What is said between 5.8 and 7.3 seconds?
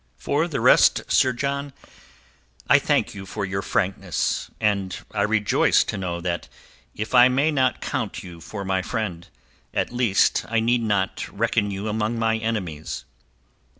to know that if I